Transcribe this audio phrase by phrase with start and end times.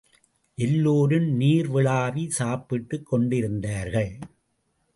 [0.55, 4.17] எல்லோரும் நீர் விளாவி, சாப்பிட்டுக் கொண்டிருந்தார்கள்.